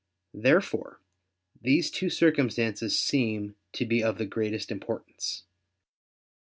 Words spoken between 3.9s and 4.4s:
of the